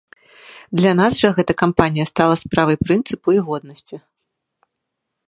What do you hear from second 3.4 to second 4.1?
годнасці.